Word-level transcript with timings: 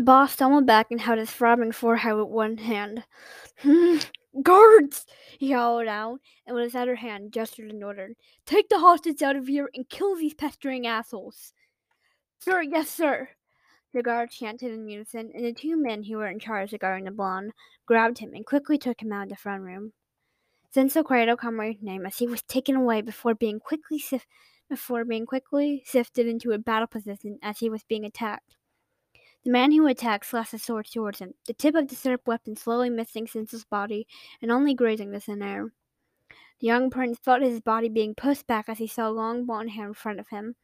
The 0.00 0.04
boss 0.04 0.32
stumbled 0.32 0.64
back 0.64 0.86
and 0.90 0.98
held 0.98 1.18
his 1.18 1.30
throbbing 1.30 1.72
forehead 1.72 2.16
with 2.16 2.28
one 2.28 2.56
hand. 2.56 3.04
Guards! 4.42 5.04
he 5.38 5.50
howled 5.50 5.88
out, 5.88 6.20
and 6.46 6.54
with 6.54 6.64
his 6.64 6.74
other 6.74 6.94
hand 6.94 7.32
gestured 7.32 7.70
an 7.70 7.82
order. 7.82 8.14
Take 8.46 8.70
the 8.70 8.78
hostage 8.78 9.20
out 9.20 9.36
of 9.36 9.46
here 9.46 9.68
and 9.74 9.86
kill 9.90 10.16
these 10.16 10.32
pestering 10.32 10.86
assholes. 10.86 11.52
Sir, 12.38 12.62
yes, 12.62 12.88
sir. 12.88 13.28
The 13.92 14.02
guards 14.02 14.34
chanted 14.34 14.72
in 14.72 14.88
unison, 14.88 15.32
and 15.34 15.44
the 15.44 15.52
two 15.52 15.76
men 15.76 16.02
who 16.04 16.16
were 16.16 16.30
in 16.30 16.38
charge 16.38 16.72
of 16.72 16.80
guarding 16.80 17.04
the 17.04 17.10
blonde 17.10 17.52
grabbed 17.84 18.16
him 18.16 18.32
and 18.32 18.46
quickly 18.46 18.78
took 18.78 19.02
him 19.02 19.12
out 19.12 19.24
of 19.24 19.28
the 19.28 19.36
front 19.36 19.64
room. 19.64 19.92
Zenso 20.74 21.04
cried 21.04 21.28
out 21.28 21.40
Comrade's 21.40 21.82
name 21.82 22.06
as 22.06 22.16
he 22.16 22.26
was 22.26 22.40
taken 22.40 22.74
away 22.74 23.02
before 23.02 23.34
being 23.34 23.60
quickly 23.60 23.98
sif- 23.98 24.26
before 24.66 25.04
being 25.04 25.26
quickly 25.26 25.82
sifted 25.84 26.26
into 26.26 26.52
a 26.52 26.58
battle 26.58 26.86
position 26.86 27.38
as 27.42 27.58
he 27.58 27.68
was 27.68 27.84
being 27.84 28.06
attacked. 28.06 28.56
The 29.44 29.50
man 29.50 29.72
who 29.72 29.86
attacked 29.86 30.26
slashed 30.26 30.52
his 30.52 30.62
sword 30.62 30.86
towards 30.86 31.18
him, 31.18 31.32
the 31.46 31.54
tip 31.54 31.74
of 31.74 31.88
the 31.88 31.94
sharp 31.94 32.26
weapon 32.26 32.56
slowly 32.56 32.90
missing 32.90 33.26
Senso's 33.26 33.64
body 33.64 34.06
and 34.42 34.52
only 34.52 34.74
grazing 34.74 35.12
the 35.12 35.20
thin 35.20 35.42
air. 35.42 35.72
The 36.60 36.66
young 36.66 36.90
prince 36.90 37.18
felt 37.18 37.40
his 37.40 37.60
body 37.60 37.88
being 37.88 38.14
pushed 38.14 38.46
back 38.46 38.68
as 38.68 38.76
he 38.76 38.86
saw 38.86 39.08
long 39.08 39.46
blonde 39.46 39.70
hair 39.70 39.86
in 39.86 39.94
front 39.94 40.20
of 40.20 40.28
him. 40.28 40.56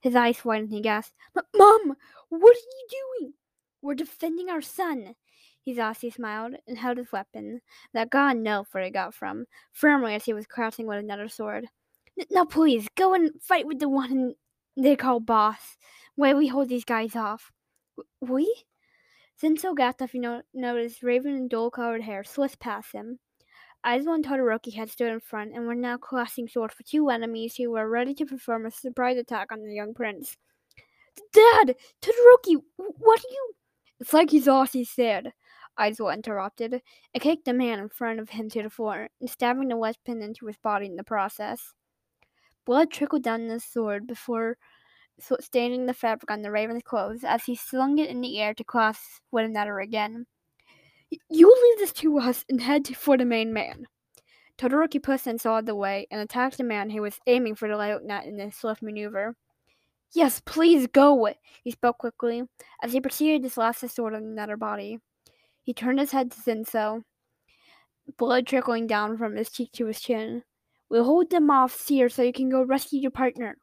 His 0.00 0.14
eyes 0.14 0.44
widened 0.44 0.68
and 0.68 0.76
he 0.76 0.82
gasped, 0.82 1.14
Mom, 1.34 1.96
what 2.28 2.56
are 2.56 2.60
you 2.60 2.88
doing? 3.20 3.32
We're 3.80 3.94
defending 3.94 4.50
our 4.50 4.60
son. 4.60 5.14
Hizashi 5.66 6.12
smiled 6.12 6.54
and 6.66 6.78
held 6.78 6.98
his 6.98 7.10
weapon, 7.10 7.62
that 7.94 8.10
God 8.10 8.36
knew 8.36 8.64
where 8.72 8.84
it 8.84 8.92
got 8.92 9.14
from, 9.14 9.46
firmly 9.72 10.14
as 10.14 10.24
he 10.24 10.32
was 10.32 10.46
crouching 10.46 10.86
with 10.86 10.98
another 10.98 11.28
sword. 11.28 11.66
Now 12.30 12.44
please, 12.44 12.88
go 12.94 13.14
and 13.14 13.30
fight 13.42 13.66
with 13.66 13.78
the 13.78 13.88
one 13.88 14.34
they 14.76 14.96
call 14.96 15.20
boss, 15.20 15.76
while 16.14 16.36
we 16.36 16.48
hold 16.48 16.68
these 16.68 16.84
guys 16.84 17.16
off. 17.16 17.52
We? 18.20 18.64
Gata 19.40 20.08
you 20.12 20.20
know, 20.20 20.42
noticed 20.52 21.02
raven 21.02 21.34
and 21.34 21.50
dull-colored 21.50 22.02
hair 22.02 22.24
slipped 22.24 22.58
past 22.58 22.92
him. 22.92 23.18
Aizawa 23.86 24.16
and 24.16 24.24
Todoroki 24.24 24.74
had 24.74 24.90
stood 24.90 25.12
in 25.12 25.20
front 25.20 25.54
and 25.54 25.66
were 25.66 25.74
now 25.74 25.96
clashing 25.96 26.48
swords 26.48 26.74
for 26.74 26.82
two 26.82 27.08
enemies 27.08 27.54
who 27.54 27.70
were 27.70 27.88
ready 27.88 28.12
to 28.14 28.26
perform 28.26 28.66
a 28.66 28.70
surprise 28.70 29.16
attack 29.16 29.52
on 29.52 29.62
the 29.62 29.74
young 29.74 29.94
prince. 29.94 30.36
Dad! 31.32 31.76
Todoroki! 32.02 32.60
What 32.76 33.20
are 33.20 33.30
you... 33.30 33.54
It's 34.00 34.12
like 34.12 34.30
Hizashi 34.30 34.86
said, 34.86 35.32
Aizawa 35.78 36.14
interrupted, 36.14 36.82
and 37.14 37.22
kicked 37.22 37.44
the 37.44 37.52
man 37.52 37.78
in 37.78 37.88
front 37.88 38.18
of 38.18 38.30
him 38.30 38.48
to 38.50 38.62
the 38.62 38.70
floor, 38.70 39.08
and 39.20 39.30
stabbing 39.30 39.68
the 39.68 39.76
weapon 39.76 40.22
into 40.22 40.46
his 40.46 40.56
body 40.56 40.86
in 40.86 40.96
the 40.96 41.04
process. 41.04 41.72
Blood 42.64 42.90
trickled 42.90 43.22
down 43.22 43.48
the 43.48 43.60
sword 43.60 44.06
before 44.06 44.58
staining 45.40 45.86
the 45.86 45.94
fabric 45.94 46.30
on 46.30 46.42
the 46.42 46.50
raven's 46.50 46.82
clothes 46.82 47.24
as 47.24 47.44
he 47.44 47.54
slung 47.54 47.98
it 47.98 48.10
in 48.10 48.20
the 48.20 48.40
air 48.40 48.54
to 48.54 48.64
cross 48.64 49.20
one 49.30 49.44
another 49.44 49.80
again. 49.80 50.26
You 51.30 51.48
leave 51.48 51.78
this 51.78 51.92
to 52.00 52.18
us 52.18 52.44
and 52.48 52.60
head 52.60 52.86
for 52.96 53.16
the 53.16 53.24
main 53.24 53.52
man. 53.52 53.86
Todoroki 54.58 55.02
pushed 55.02 55.26
and 55.26 55.40
sawed 55.40 55.66
the 55.66 55.74
way 55.74 56.06
and 56.10 56.20
attacked 56.20 56.58
the 56.58 56.64
man 56.64 56.90
who 56.90 57.02
was 57.02 57.20
aiming 57.26 57.54
for 57.54 57.68
the 57.68 57.76
light 57.76 58.02
net 58.02 58.26
in 58.26 58.40
a 58.40 58.50
swift 58.50 58.82
maneuver. 58.82 59.36
Yes, 60.12 60.40
please 60.44 60.86
go, 60.86 61.32
he 61.62 61.70
spoke 61.70 61.98
quickly, 61.98 62.42
as 62.82 62.92
he 62.92 63.00
proceeded 63.00 63.42
to 63.42 63.50
slash 63.50 63.78
the 63.78 63.88
sword 63.88 64.14
on 64.14 64.22
another 64.22 64.56
body. 64.56 64.98
He 65.62 65.74
turned 65.74 66.00
his 66.00 66.12
head 66.12 66.30
to 66.30 66.40
Zenso, 66.40 67.02
blood 68.16 68.46
trickling 68.46 68.86
down 68.86 69.18
from 69.18 69.36
his 69.36 69.50
cheek 69.50 69.70
to 69.72 69.86
his 69.86 70.00
chin. 70.00 70.42
We'll 70.88 71.04
hold 71.04 71.30
them 71.30 71.50
off 71.50 71.86
here 71.86 72.08
so 72.08 72.22
you 72.22 72.32
can 72.32 72.48
go 72.48 72.62
rescue 72.62 73.00
your 73.00 73.10
partner. 73.10 73.58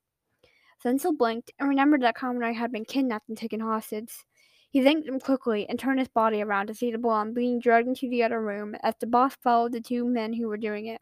Zenso 0.85 1.17
blinked 1.17 1.51
and 1.57 1.67
remembered 1.67 2.03
that 2.03 2.15
Kaminari 2.15 2.53
had 2.53 2.71
been 2.71 2.85
kidnapped 2.85 3.27
and 3.27 3.37
taken 3.37 3.59
hostage. 3.59 4.13
He 4.69 4.83
thanked 4.83 5.07
him 5.07 5.19
quickly 5.19 5.67
and 5.67 5.79
turned 5.79 5.97
his 5.97 6.09
body 6.09 6.43
around 6.43 6.67
to 6.67 6.75
see 6.75 6.91
the 6.91 6.99
blonde 6.99 7.33
being 7.33 7.59
dragged 7.59 7.87
into 7.87 8.07
the 8.07 8.21
other 8.21 8.39
room 8.39 8.75
as 8.83 8.93
the 8.99 9.07
boss 9.07 9.35
followed 9.41 9.71
the 9.71 9.81
two 9.81 10.05
men 10.05 10.33
who 10.33 10.47
were 10.47 10.57
doing 10.57 10.85
it. 10.85 11.01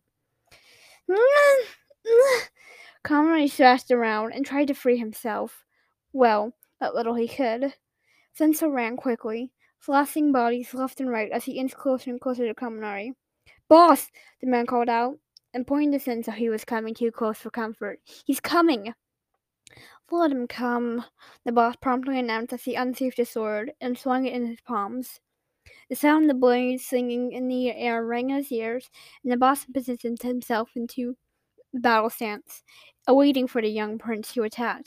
Kaminari 3.04 3.52
thrashed 3.52 3.92
around 3.92 4.32
and 4.32 4.45
tried 4.45 4.70
to 4.70 4.73
free 4.73 4.98
himself. 4.98 5.66
Well, 6.14 6.54
that 6.80 6.95
little 6.95 7.15
he 7.15 7.27
could. 7.27 7.73
Zenso 8.39 8.71
ran 8.71 8.95
quickly, 8.95 9.52
flashing 9.80 10.32
bodies 10.32 10.73
left 10.73 11.02
and 11.02 11.10
right 11.10 11.32
as 11.32 11.44
he 11.44 11.60
inched 11.60 11.76
closer 11.76 12.10
and 12.10 12.21
closer 12.21 12.48
to 12.48 12.54
Kaminari. 12.54 13.15
Boss! 13.67 14.10
the 14.39 14.48
man 14.48 14.65
called 14.65 14.88
out, 14.88 15.17
and 15.54 15.67
pointing 15.67 15.92
to 15.92 16.00
Zenso 16.00 16.33
he 16.33 16.48
was 16.48 16.64
coming 16.64 16.94
too 16.94 17.11
close 17.11 17.39
for 17.39 17.50
comfort. 17.50 18.00
He's 18.26 18.39
coming! 18.39 18.94
Let 20.11 20.31
him 20.31 20.47
come, 20.47 21.05
the 21.43 21.52
boss 21.52 21.75
promptly 21.75 22.19
announced 22.19 22.53
as 22.53 22.64
he 22.64 22.75
unsheathed 22.75 23.17
his 23.17 23.30
sword 23.30 23.73
and 23.81 23.97
swung 23.97 24.25
it 24.25 24.33
in 24.33 24.45
his 24.45 24.61
palms. 24.61 25.19
The 25.89 25.95
sound 25.95 26.25
of 26.25 26.27
the 26.30 26.39
blades 26.39 26.86
singing 26.86 27.31
in 27.31 27.47
the 27.47 27.71
air 27.71 28.05
rang 28.05 28.30
in 28.30 28.37
his 28.37 28.52
ears, 28.52 28.89
and 29.23 29.31
the 29.31 29.37
boss 29.37 29.65
positioned 29.65 30.21
himself 30.21 30.71
into 30.75 31.15
battle 31.73 32.09
stance, 32.09 32.64
awaiting 33.08 33.47
for 33.47 33.61
the 33.61 33.69
young 33.69 33.97
prince 33.97 34.33
to 34.33 34.43
attack. 34.43 34.86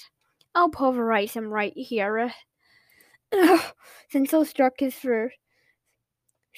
I'll 0.54 0.70
pulverize 0.70 1.34
him 1.34 1.52
right 1.52 1.76
here. 1.76 2.32
Zenso 4.12 4.46
struck 4.46 4.74
his 4.78 4.94
first. 4.94 5.36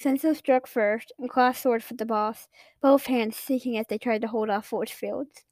Zenso 0.01 0.37
struck 0.37 0.67
first 0.67 1.13
and 1.19 1.29
clasped 1.29 1.63
swords 1.63 1.85
for 1.85 1.95
the 1.95 2.07
boss, 2.07 2.47
both 2.81 3.07
hands 3.07 3.37
shaking 3.41 3.79
as 3.79 3.87
they 3.89 3.99
tried 3.99 4.23
to 4.23 4.29
hold 4.29 4.51
off 4.51 4.67
force 4.67 4.91
fields. 4.91 5.45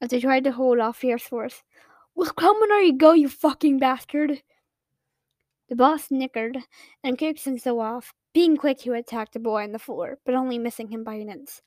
As 0.00 0.10
they 0.10 0.20
tried 0.20 0.44
to 0.44 0.52
hold 0.52 0.78
off 0.78 0.96
fierce 0.96 1.24
force, 1.24 1.62
come 2.36 2.60
when 2.60 2.84
you 2.84 2.96
go, 2.96 3.12
you 3.12 3.28
fucking 3.28 3.78
bastard. 3.78 4.42
The 5.68 5.76
boss 5.76 6.04
snickered 6.04 6.58
and 7.02 7.18
kicked 7.18 7.44
Zenso 7.44 7.80
off, 7.80 8.12
being 8.34 8.56
quick 8.56 8.80
he 8.80 8.90
attacked 8.90 9.32
the 9.32 9.40
boy 9.40 9.62
on 9.62 9.72
the 9.72 9.78
floor, 9.78 10.18
but 10.26 10.34
only 10.34 10.58
missing 10.58 10.88
him 10.88 11.04
by 11.04 11.14
an 11.14 11.30
inch. 11.30 11.60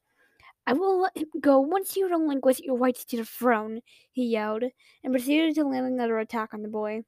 I 0.67 0.73
will 0.73 1.01
let 1.01 1.17
him 1.17 1.29
go 1.39 1.59
once 1.59 1.95
you 1.95 2.09
relinquish 2.09 2.59
your 2.59 2.77
rights 2.77 3.05
to 3.05 3.17
the 3.17 3.25
throne, 3.25 3.81
he 4.11 4.25
yelled, 4.25 4.63
and 5.03 5.13
proceeded 5.13 5.55
to 5.55 5.63
land 5.63 5.87
another 5.87 6.19
attack 6.19 6.53
on 6.53 6.61
the 6.61 6.67
boy. 6.67 7.03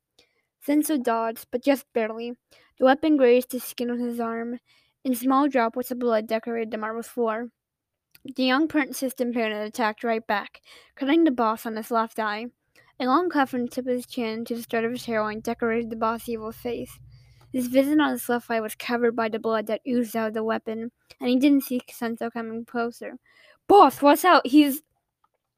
Zenso 0.66 1.02
dodged, 1.02 1.48
but 1.52 1.64
just 1.64 1.86
barely. 1.94 2.34
The 2.80 2.86
weapon 2.86 3.18
grazed 3.18 3.52
the 3.52 3.60
skin 3.60 3.92
on 3.92 4.00
his 4.00 4.20
arm, 4.20 4.60
and 5.04 5.18
small 5.18 5.48
droplets 5.48 5.92
of 5.92 6.00
blood 6.00 6.28
decorated 6.28 6.72
the 6.72 6.78
marble 6.78 7.04
floor. 7.04 7.50
The 8.24 8.44
young 8.44 8.68
prince's 8.68 9.14
opponent 9.14 9.68
attacked 9.68 10.04
right 10.04 10.26
back, 10.26 10.62
cutting 10.96 11.24
the 11.24 11.32
boss 11.32 11.66
on 11.66 11.76
his 11.76 11.92
left 11.92 12.20
eye. 12.20 12.48
A 13.02 13.06
long 13.06 13.30
cut 13.30 13.48
from 13.48 13.64
the 13.64 13.70
tip 13.70 13.88
of 13.88 13.94
his 13.94 14.06
chin 14.06 14.44
to 14.44 14.56
the 14.56 14.62
start 14.62 14.84
of 14.84 14.92
his 14.92 15.06
hairline 15.06 15.40
decorated 15.40 15.90
the 15.90 15.96
boss 15.96 16.28
evil's 16.28 16.58
face. 16.58 17.00
His 17.54 17.68
vision 17.68 18.02
on 18.02 18.12
his 18.12 18.28
left 18.28 18.52
eye 18.52 18.60
was 18.60 18.76
covered 18.76 19.16
by 19.16 19.30
the 19.30 19.40
blood 19.40 19.68
that 19.68 19.80
oozed 19.88 20.18
out 20.18 20.28
of 20.28 20.34
the 20.34 20.44
weapon, 20.44 20.92
and 21.22 21.30
he 21.30 21.38
didn't 21.38 21.64
see 21.64 21.80
Zenso 21.90 22.30
coming 22.30 22.66
closer. 22.66 23.14
Boss, 23.68 24.02
watch 24.02 24.26
out! 24.26 24.46
He's. 24.46 24.82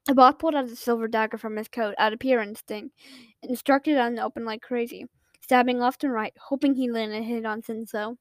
The 0.06 0.14
boss 0.14 0.34
pulled 0.38 0.54
out 0.54 0.66
a 0.66 0.76
silver 0.76 1.08
dagger 1.08 1.36
from 1.36 1.56
his 1.56 1.68
coat 1.68 1.94
out 1.98 2.12
of 2.12 2.20
pure 2.20 2.40
instinct 2.40 2.94
and 3.42 3.58
struck 3.58 3.88
it 3.88 3.96
in 3.96 4.14
the 4.14 4.22
open 4.22 4.44
like 4.44 4.62
crazy, 4.62 5.06
stabbing 5.40 5.78
left 5.78 6.04
and 6.04 6.12
right, 6.12 6.32
hoping 6.48 6.74
he 6.74 6.90
landed 6.90 7.22
a 7.22 7.24
hit 7.24 7.44
on 7.44 7.62
Zenso. 7.62 8.16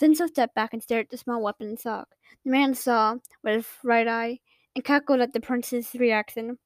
Zenso 0.00 0.28
stepped 0.28 0.54
back 0.54 0.72
and 0.72 0.82
stared 0.82 1.06
at 1.06 1.10
the 1.10 1.16
small 1.16 1.42
weapon 1.42 1.68
and 1.68 1.78
sock. 1.78 2.08
The 2.44 2.50
man 2.50 2.74
saw 2.74 3.16
with 3.42 3.54
his 3.54 3.66
right 3.82 4.06
eye 4.06 4.38
and 4.76 4.84
cackled 4.84 5.20
at 5.20 5.32
the 5.32 5.40
prince's 5.40 5.94
reaction. 5.94 6.58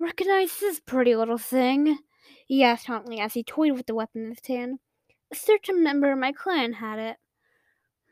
Recognize 0.00 0.58
this 0.58 0.80
pretty 0.80 1.14
little 1.14 1.36
thing? 1.36 1.98
he 2.46 2.64
asked 2.64 2.86
tauntingly 2.86 3.20
as 3.20 3.34
he 3.34 3.44
toyed 3.44 3.72
with 3.72 3.84
the 3.84 3.94
weapon 3.94 4.22
in 4.24 4.30
his 4.30 4.46
hand. 4.46 4.78
A 5.30 5.34
certain 5.34 5.82
member 5.82 6.10
of 6.10 6.18
my 6.18 6.32
clan 6.32 6.72
had 6.72 6.98
it. 6.98 7.16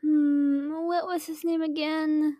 Hmm, 0.01 0.71
what 0.85 1.07
was 1.07 1.25
his 1.25 1.43
name 1.43 1.63
again? 1.63 2.37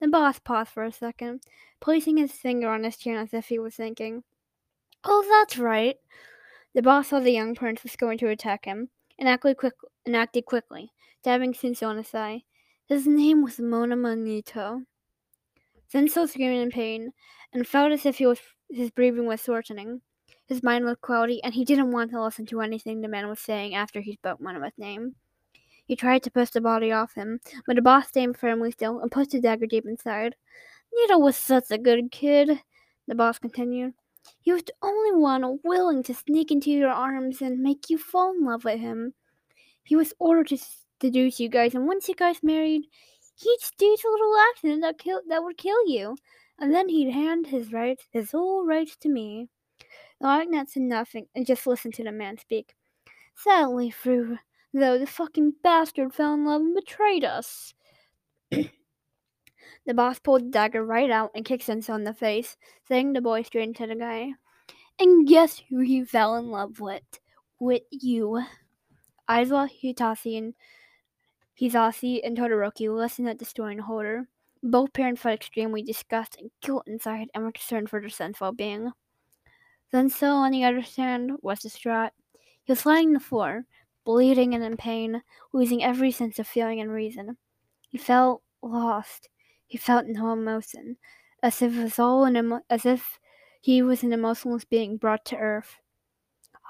The 0.00 0.08
boss 0.08 0.38
paused 0.38 0.70
for 0.70 0.82
a 0.82 0.92
second, 0.92 1.42
placing 1.78 2.16
his 2.16 2.32
finger 2.32 2.70
on 2.70 2.84
his 2.84 2.96
chin 2.96 3.16
as 3.16 3.34
if 3.34 3.48
he 3.48 3.58
was 3.58 3.74
thinking. 3.74 4.24
Oh, 5.04 5.26
that's 5.28 5.58
right. 5.58 5.96
The 6.74 6.80
boss 6.82 7.08
saw 7.08 7.20
the 7.20 7.32
young 7.32 7.54
prince 7.54 7.82
was 7.82 7.96
going 7.96 8.16
to 8.18 8.28
attack 8.28 8.64
him, 8.64 8.88
and 9.18 9.28
acted, 9.28 9.58
quick, 9.58 9.74
and 10.06 10.16
acted 10.16 10.46
quickly, 10.46 10.90
stabbing 11.20 11.52
Zenso 11.52 11.86
on 11.86 11.98
his 11.98 12.08
thigh. 12.08 12.44
His 12.86 13.06
name 13.06 13.42
was 13.42 13.58
Monoma 13.58 14.16
Neito. 14.16 14.84
Zenso 15.92 16.26
screamed 16.26 16.56
in 16.56 16.70
pain, 16.70 17.12
and 17.52 17.68
felt 17.68 17.92
as 17.92 18.06
if 18.06 18.18
he 18.18 18.26
was 18.26 18.40
his 18.72 18.90
breathing 18.90 19.26
was 19.26 19.42
shortening. 19.42 20.00
His 20.46 20.62
mind 20.62 20.84
was 20.84 20.96
cloudy, 21.00 21.42
and 21.42 21.54
he 21.54 21.64
didn't 21.64 21.92
want 21.92 22.10
to 22.10 22.22
listen 22.22 22.46
to 22.46 22.60
anything 22.60 23.00
the 23.00 23.08
man 23.08 23.28
was 23.28 23.40
saying 23.40 23.74
after 23.74 24.00
he 24.00 24.14
spoke 24.14 24.40
Monoma's 24.40 24.72
name. 24.78 25.14
He 25.84 25.96
tried 25.96 26.22
to 26.24 26.30
push 26.30 26.50
the 26.50 26.60
body 26.60 26.92
off 26.92 27.14
him, 27.14 27.40
but 27.66 27.76
the 27.76 27.82
boss 27.82 28.08
stayed 28.08 28.36
firmly 28.36 28.70
still 28.70 29.00
and 29.00 29.10
pushed 29.10 29.30
the 29.30 29.40
dagger 29.40 29.66
deep 29.66 29.86
inside. 29.86 30.36
Neito 30.92 31.18
was 31.18 31.36
such 31.36 31.70
a 31.70 31.78
good 31.78 32.10
kid, 32.12 32.60
the 33.06 33.14
boss 33.14 33.38
continued. 33.38 33.94
He 34.40 34.52
was 34.52 34.62
the 34.62 34.72
only 34.82 35.20
one 35.20 35.58
willing 35.64 36.02
to 36.04 36.14
sneak 36.14 36.50
into 36.50 36.70
your 36.70 36.90
arms 36.90 37.42
and 37.42 37.60
make 37.60 37.90
you 37.90 37.98
fall 37.98 38.32
in 38.32 38.44
love 38.44 38.64
with 38.64 38.78
him. 38.78 39.14
He 39.82 39.96
was 39.96 40.14
ordered 40.18 40.48
to 40.48 40.58
seduce 41.00 41.40
you 41.40 41.48
guys, 41.48 41.74
and 41.74 41.86
once 41.86 42.08
you 42.08 42.14
guys 42.14 42.42
married, 42.42 42.82
he'd 43.34 43.60
stage 43.60 44.00
a 44.04 44.10
little 44.10 44.36
accident 44.50 44.82
that 44.82 44.98
kill 44.98 45.20
that 45.28 45.42
would 45.42 45.56
kill 45.56 45.86
you 45.86 46.16
and 46.60 46.74
then 46.74 46.88
he'd 46.88 47.12
hand 47.12 47.46
his 47.46 47.72
rights, 47.72 48.04
his 48.12 48.32
whole 48.32 48.64
rights 48.66 48.96
to 48.98 49.08
me. 49.08 49.48
The 50.20 50.28
Lieutenant 50.28 50.70
said 50.70 50.82
nothing 50.82 51.26
and 51.34 51.46
just 51.46 51.66
listened 51.66 51.94
to 51.94 52.04
the 52.04 52.12
man 52.12 52.38
speak. 52.38 52.74
Sadly, 53.34 53.90
through 53.90 54.38
though 54.72 54.98
the 54.98 55.06
fucking 55.06 55.54
bastard 55.62 56.14
fell 56.14 56.34
in 56.34 56.44
love 56.44 56.60
and 56.60 56.74
betrayed 56.74 57.24
us. 57.24 57.74
the 58.50 58.68
boss 59.94 60.18
pulled 60.18 60.42
the 60.42 60.50
dagger 60.50 60.84
right 60.84 61.10
out 61.10 61.30
and 61.34 61.44
kicked 61.44 61.66
Sensou 61.66 61.94
in 61.96 62.04
the 62.04 62.14
face, 62.14 62.56
sending 62.86 63.14
the 63.14 63.20
boy 63.20 63.42
straight 63.42 63.68
into 63.68 63.86
the 63.86 63.96
guy. 63.96 64.32
And 64.98 65.26
guess 65.26 65.62
who 65.70 65.80
he 65.80 66.04
fell 66.04 66.36
in 66.36 66.50
love 66.50 66.78
with? 66.78 67.02
With 67.58 67.82
you. 67.90 68.42
Aizawa, 69.28 69.70
Hitase, 69.70 70.36
and 70.36 70.54
Hizashi 71.58 72.20
and 72.24 72.36
Todoroki 72.36 72.94
listened 72.94 73.28
at 73.28 73.38
the 73.38 73.44
story 73.44 73.72
and 73.72 73.82
horror. 73.82 74.28
Both 74.62 74.92
parents 74.92 75.22
felt 75.22 75.34
extremely 75.34 75.82
disgust 75.82 76.36
and 76.38 76.50
guilt 76.60 76.84
inside 76.86 77.28
and 77.34 77.44
were 77.44 77.52
concerned 77.52 77.88
for 77.88 78.00
their 78.00 78.10
son's 78.10 78.40
well-being. 78.40 78.92
Sensou, 79.92 80.32
on 80.32 80.52
the 80.52 80.64
other 80.64 80.80
hand, 80.80 81.32
was 81.42 81.60
distraught. 81.60 82.12
He 82.62 82.72
was 82.72 82.86
lying 82.86 83.08
on 83.08 83.14
the 83.14 83.20
floor, 83.20 83.64
bleeding 84.04 84.54
and 84.54 84.62
in 84.62 84.76
pain, 84.76 85.22
losing 85.52 85.82
every 85.82 86.10
sense 86.10 86.38
of 86.38 86.46
feeling 86.46 86.80
and 86.80 86.92
reason. 86.92 87.36
He 87.88 87.98
felt 87.98 88.42
lost. 88.62 89.28
He 89.66 89.78
felt 89.78 90.06
no 90.06 90.32
emotion, 90.32 90.96
as 91.42 91.62
if 91.62 91.72
emo- 91.98 92.64
as 92.68 92.86
if 92.86 93.18
he 93.60 93.82
was 93.82 94.02
an 94.02 94.12
emotionless 94.12 94.64
being 94.64 94.96
brought 94.96 95.24
to 95.26 95.36
earth. 95.36 95.76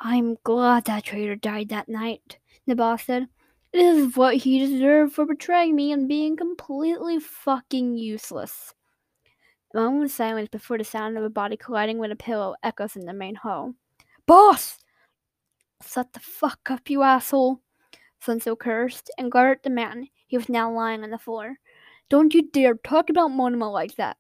I'm 0.01 0.37
glad 0.45 0.85
that 0.87 1.05
traitor 1.05 1.37
died 1.37 1.69
that 1.69 1.89
night, 1.89 2.39
boss 2.67 3.05
said. 3.05 3.29
It 3.73 3.81
is 3.81 4.17
what 4.17 4.37
he 4.37 4.59
deserved 4.59 5.13
for 5.13 5.25
betraying 5.25 5.77
me 5.77 5.93
and 5.93 6.09
being 6.09 6.37
completely 6.37 7.21
fucking 7.21 7.97
useless. 7.97 8.75
A 9.73 9.79
moment 9.79 10.07
of 10.07 10.11
silence 10.11 10.49
before 10.49 10.77
the 10.77 10.85
sound 10.85 11.17
of 11.17 11.23
a 11.23 11.31
body 11.31 11.57
colliding 11.57 11.99
with 11.99 12.11
a 12.11 12.17
pillow 12.17 12.57
echoes 12.65 12.97
in 12.97 13.07
the 13.07 13.13
main 13.13 13.37
hall. 13.37 13.75
Boss! 14.27 14.79
Shut 15.87 16.13
the 16.13 16.21
fuck 16.21 16.69
up, 16.69 16.91
you 16.91 17.03
asshole! 17.03 17.61
Sensou 18.21 18.59
cursed 18.59 19.09
and 19.17 19.31
glared 19.31 19.59
at 19.59 19.63
the 19.63 19.71
man. 19.71 20.09
He 20.27 20.37
was 20.37 20.49
now 20.49 20.73
lying 20.73 21.05
on 21.05 21.11
the 21.11 21.19
floor. 21.19 21.59
Don't 22.09 22.35
you 22.35 22.51
dare 22.51 22.75
talk 22.75 23.09
about 23.09 23.31
Monoma 23.31 23.73
like 23.73 23.95
that. 23.95 24.17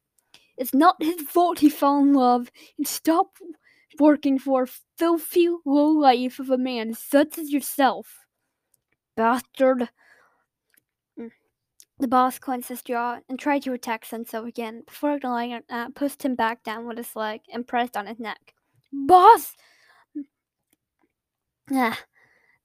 It's 0.57 0.73
not 0.73 1.03
his 1.03 1.21
fault 1.23 1.59
he 1.59 1.69
fell 1.69 1.99
in 1.99 2.13
love 2.13 2.53
and 2.79 2.87
stop 2.87 3.37
working 3.99 4.39
for 4.39 4.63
a 4.63 4.69
filthy 4.97 5.49
low 5.65 5.89
life 5.89 6.39
of 6.39 6.51
a 6.51 6.59
man 6.59 6.95
such 6.95 7.37
as 7.37 7.53
yourself. 7.53 8.27
Bastard. 9.21 9.91
Mm. 11.19 11.31
The 11.99 12.09
boss 12.09 12.39
clenched 12.39 12.71
his 12.71 12.81
jaw 12.81 13.19
and 13.29 13.39
tried 13.39 13.61
to 13.65 13.75
attack 13.75 14.07
Sensou 14.07 14.49
again 14.49 14.83
before 14.87 15.17
ignoring 15.17 15.51
that, 15.51 15.65
uh, 15.69 15.91
pushed 15.91 16.25
him 16.25 16.35
back 16.35 16.63
down 16.63 16.89
with 16.89 16.97
his 16.97 17.15
leg 17.15 17.43
and 17.53 17.69
pressed 17.69 17.99
on 17.99 18.07
his 18.07 18.19
neck. 18.19 18.55
Boss! 18.91 19.57
Mm. 20.17 20.25
Ah. 21.71 22.01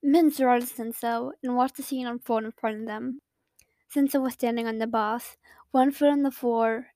Men 0.02 0.30
surrounded 0.30 0.70
Sensou 0.70 1.32
and 1.42 1.56
watched 1.56 1.76
the 1.76 1.82
scene 1.82 2.06
unfold 2.06 2.44
in 2.44 2.52
front 2.52 2.80
of 2.80 2.86
them. 2.86 3.20
Sensou 3.94 4.22
was 4.22 4.32
standing 4.32 4.66
on 4.66 4.78
the 4.78 4.86
boss, 4.86 5.36
one 5.72 5.90
foot 5.90 6.08
on 6.08 6.22
the 6.22 6.30
floor 6.30 6.86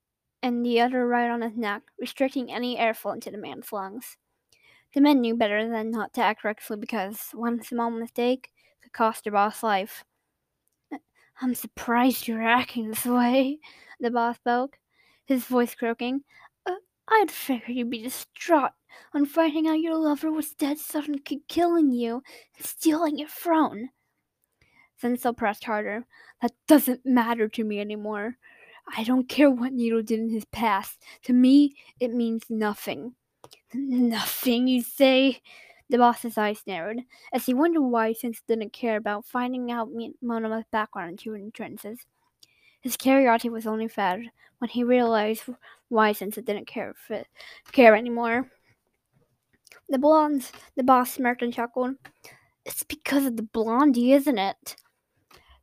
and 0.43 0.65
the 0.65 0.81
other 0.81 1.07
right 1.07 1.31
on 1.31 1.43
his 1.43 1.59
neck, 1.59 1.83
restricting 2.01 2.51
any 2.51 2.79
airflow 2.79 3.13
into 3.13 3.31
the 3.31 3.37
man's 3.37 3.75
lungs. 3.75 4.17
The 4.95 5.03
men 5.03 5.21
knew 5.21 5.37
better 5.37 5.69
than 5.69 5.91
not 5.91 6.15
to 6.15 6.23
act 6.23 6.45
recklessly 6.45 6.79
because 6.79 7.29
one 7.35 7.63
small 7.63 7.91
mistake 7.91 8.49
cost 8.93 9.27
your 9.27 9.33
boss 9.33 9.63
life. 9.63 10.05
I'm 11.43 11.55
surprised 11.55 12.29
you're 12.29 12.43
acting 12.43 12.89
this 12.89 13.05
way, 13.05 13.59
the 14.01 14.11
boss 14.11 14.37
spoke, 14.37 14.79
his 15.25 15.45
voice 15.45 15.75
croaking. 15.75 16.23
Uh, 16.67 16.75
I'd 17.09 17.31
figured 17.31 17.77
you'd 17.77 17.91
be 17.91 18.03
distraught 18.03 18.73
on 19.15 19.27
finding 19.27 19.69
out 19.69 19.81
your 19.81 19.97
lover 19.97 20.31
was 20.31 20.53
dead 20.53 20.79
suddenly 20.79 21.23
killing 21.49 21.91
you 21.91 22.23
and 22.57 22.67
stealing 22.67 23.19
your 23.19 23.29
throne. 23.29 23.91
Sensou 25.03 25.37
pressed 25.37 25.65
harder. 25.65 26.05
That 26.43 26.53
doesn't 26.69 27.07
matter 27.07 27.49
to 27.49 27.65
me 27.65 27.81
anymore. 27.81 28.37
I 28.97 29.05
don't 29.05 29.29
care 29.29 29.51
what 29.51 29.73
Needle 29.73 30.03
did 30.03 30.21
in 30.21 30.31
his 30.31 30.45
past. 30.47 31.03
To 31.25 31.33
me, 31.33 31.75
it 32.01 32.13
means 32.13 32.43
nothing. 32.49 33.15
Nothing, 33.73 34.67
you 34.67 34.83
say? 34.83 35.41
The 35.91 35.99
boss's 35.99 36.39
eyes 36.39 36.63
narrowed, 36.69 37.01
as 37.33 37.47
he 37.47 37.53
wondered 37.53 37.83
why 37.83 38.13
Sensou 38.13 38.43
didn't 38.47 38.73
care 38.73 38.97
about 38.97 39.27
finding 39.27 39.73
out 39.73 39.91
Monoma's 40.23 40.65
background 40.71 41.11
and 41.11 41.21
human 41.21 41.51
trances. 41.51 41.99
His 42.81 42.97
curiosity 42.97 43.51
was 43.51 43.67
only 43.67 43.89
fed 43.89 44.31
when 44.59 44.71
he 44.71 44.85
realized 44.85 45.43
why 45.89 46.13
Sensou 46.13 46.45
didn't 46.45 46.69
care 46.69 46.95
for, 46.95 47.25
care 47.73 47.97
anymore. 47.97 48.49
The 49.89 49.99
blondes, 49.99 50.53
the 50.77 50.85
boss 50.85 51.11
smirked 51.11 51.43
and 51.43 51.53
chuckled. 51.53 51.97
It's 52.65 52.85
because 52.85 53.27
of 53.27 53.37
the 53.37 53.43
blondie, 53.43 54.13
isn't 54.13 54.39
it? 54.39 54.77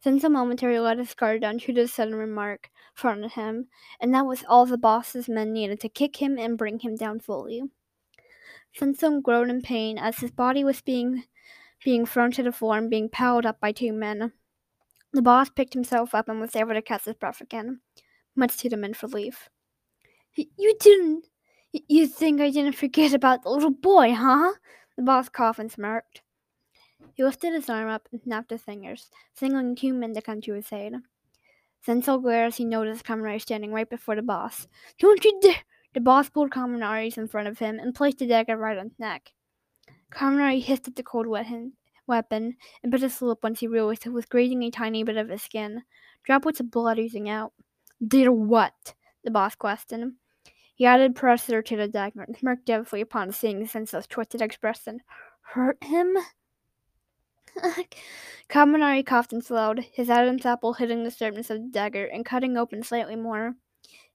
Sensou 0.03 0.29
momentarily 0.29 0.79
let 0.79 0.97
his 0.97 1.13
guard 1.13 1.39
down 1.39 1.57
to 1.59 1.73
the 1.73 1.87
sudden 1.87 2.15
remark 2.15 2.69
front 2.93 3.23
of 3.23 3.31
him, 3.31 3.67
and 4.01 4.13
that 4.13 4.25
was 4.25 4.43
all 4.49 4.65
the 4.65 4.77
boss's 4.77 5.29
men 5.29 5.53
needed 5.53 5.79
to 5.79 5.89
kick 5.89 6.17
him 6.17 6.37
and 6.37 6.57
bring 6.57 6.79
him 6.79 6.95
down 6.95 7.21
fully. 7.21 7.63
Sensou 8.77 9.21
groaned 9.21 9.49
in 9.49 9.61
pain 9.61 9.97
as 9.97 10.19
his 10.19 10.31
body 10.31 10.63
was 10.63 10.81
being 10.81 11.23
being 11.83 12.05
thrown 12.05 12.31
to 12.31 12.43
the 12.43 12.51
floor 12.51 12.77
and 12.77 12.89
being 12.89 13.09
piled 13.09 13.45
up 13.45 13.59
by 13.59 13.71
two 13.71 13.93
men. 13.93 14.33
The 15.13 15.21
boss 15.21 15.49
picked 15.49 15.73
himself 15.73 16.13
up 16.13 16.27
and 16.27 16.39
was 16.39 16.55
able 16.55 16.73
to 16.73 16.81
catch 16.81 17.05
his 17.05 17.15
breath 17.15 17.39
again, 17.41 17.81
much 18.35 18.57
to 18.57 18.69
the 18.69 18.77
men's 18.77 19.01
relief. 19.01 19.49
You 20.35 20.75
didn't. 20.79 21.25
You 21.71 22.07
think 22.07 22.41
I 22.41 22.49
didn't 22.49 22.75
forget 22.75 23.13
about 23.13 23.43
the 23.43 23.49
little 23.49 23.71
boy, 23.71 24.13
huh? 24.13 24.53
The 24.95 25.03
boss 25.03 25.29
coughed 25.29 25.59
and 25.59 25.71
smirked. 25.71 26.21
He 27.13 27.23
lifted 27.23 27.53
his 27.53 27.69
arm 27.69 27.89
up 27.89 28.07
and 28.11 28.21
snapped 28.21 28.51
his 28.51 28.61
fingers, 28.61 29.09
signaling 29.33 29.75
two 29.75 29.93
men 29.93 30.13
to 30.13 30.21
come 30.21 30.41
to 30.41 30.53
his 30.53 30.71
aid. 30.71 30.93
Sensou 31.85 32.21
glared 32.21 32.47
as 32.47 32.57
he 32.57 32.65
noticed 32.65 33.05
Kaminari 33.05 33.41
standing 33.41 33.71
right 33.71 33.89
before 33.89 34.15
the 34.15 34.21
boss. 34.21 34.67
Don't 34.99 35.23
you 35.23 35.39
dare! 35.41 35.55
The 35.97 36.01
boss 36.01 36.29
pulled 36.29 36.51
Kaminari's 36.51 37.17
in 37.17 37.27
front 37.27 37.47
of 37.47 37.57
him 37.57 37.79
and 37.79 37.95
placed 37.95 38.19
the 38.19 38.27
dagger 38.27 38.55
right 38.55 38.77
on 38.77 38.89
his 38.89 38.99
neck. 38.99 39.33
Kaminari 40.11 40.61
hissed 40.61 40.87
at 40.87 40.95
the 40.95 41.01
cold 41.01 41.25
weapon, 41.25 41.73
weapon 42.05 42.55
and 42.83 42.91
bit 42.91 43.01
his 43.01 43.19
lip 43.19 43.39
once 43.41 43.61
he 43.61 43.67
realized 43.67 44.05
it 44.05 44.11
was 44.11 44.27
grazing 44.27 44.61
a 44.61 44.69
tiny 44.69 45.01
bit 45.01 45.17
of 45.17 45.29
his 45.29 45.41
skin. 45.41 45.85
Droplets 46.23 46.59
of 46.59 46.69
blood 46.69 46.99
oozing 46.99 47.27
out. 47.27 47.53
Did 48.07 48.29
what? 48.29 48.93
The 49.23 49.31
boss 49.31 49.55
questioned. 49.55 50.13
He 50.75 50.85
added 50.85 51.15
pressure 51.15 51.63
to 51.63 51.75
the 51.75 51.87
dagger 51.87 52.21
and 52.21 52.37
smirked 52.37 52.67
devilishly 52.67 53.01
upon 53.01 53.31
seeing 53.31 53.59
the 53.59 53.65
senseless 53.65 54.05
twisted 54.05 54.43
expression. 54.43 55.01
Hurt 55.41 55.83
him? 55.83 56.15
Kaminari 58.49 59.03
coughed 59.03 59.33
and 59.33 59.43
slowed, 59.43 59.79
his 59.93 60.11
Adam's 60.11 60.45
apple 60.45 60.73
hitting 60.73 61.03
the 61.03 61.09
surface 61.09 61.49
of 61.49 61.57
the 61.57 61.69
dagger 61.69 62.05
and 62.05 62.23
cutting 62.23 62.55
open 62.55 62.83
slightly 62.83 63.15
more. 63.15 63.55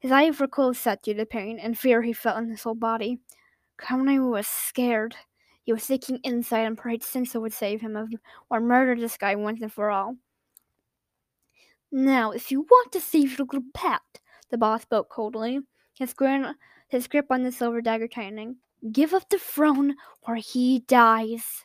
His 0.03 0.11
eyes 0.11 0.41
were 0.41 0.49
closed 0.49 0.81
set 0.81 1.01
due 1.05 1.15
to 1.15 1.25
pain 1.25 1.61
and 1.61 1.79
fear 1.79 2.03
he 2.03 2.13
felt 2.13 2.39
in 2.39 2.49
his 2.49 2.65
whole 2.65 2.75
body. 2.75 3.21
Kaminari 3.79 4.29
was 4.29 4.49
scared. 4.49 5.15
He 5.63 5.73
was 5.73 5.85
seeking 5.85 6.19
insight 6.25 6.67
and 6.67 6.77
prayed 6.77 7.03
Sensou 7.03 7.41
would 7.41 7.53
save 7.53 7.83
him 7.83 7.95
of, 7.95 8.09
or 8.51 8.59
murder 8.59 9.01
this 9.01 9.17
guy 9.17 9.37
once 9.37 9.63
and 9.63 9.73
for 9.73 9.93
all. 9.93 10.17
Now, 11.93 12.33
if 12.33 12.51
you 12.51 12.63
want 12.63 12.91
to 12.91 13.01
save 13.01 13.39
your 13.39 13.47
little 13.47 13.71
pet, 13.75 14.01
the 14.51 14.59
boss 14.59 14.83
spoke 14.83 15.09
coldly, 15.09 15.61
his, 15.95 16.15
grin, 16.15 16.57
his 16.89 17.07
grip 17.07 17.27
on 17.31 17.45
the 17.45 17.53
silver 17.53 17.81
dagger 17.81 18.09
tightening, 18.09 18.57
give 18.91 19.15
up 19.15 19.29
the 19.29 19.39
throne 19.39 19.95
or 20.23 20.35
he 20.35 20.81
dies. 20.81 21.65